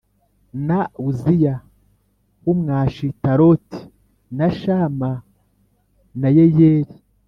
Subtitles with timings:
[0.67, 1.55] Na uziya
[2.45, 3.81] w umwashitaroti
[4.37, 5.11] na shama
[6.19, 6.95] na yeyeli